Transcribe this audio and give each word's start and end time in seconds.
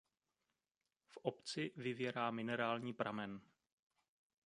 V 1.09 1.17
obci 1.17 1.71
vyvěrá 1.75 2.31
minerální 2.31 2.93
pramen. 2.93 3.41